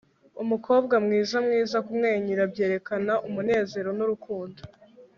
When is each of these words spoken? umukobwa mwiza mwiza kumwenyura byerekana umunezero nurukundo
umukobwa 0.43 0.95
mwiza 1.05 1.37
mwiza 1.45 1.77
kumwenyura 1.87 2.43
byerekana 2.53 3.13
umunezero 3.27 3.89
nurukundo 3.97 4.61